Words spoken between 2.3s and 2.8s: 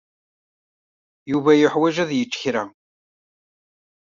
kra.